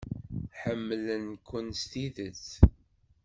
[0.61, 2.47] Ḥemmlent-ken s tidet.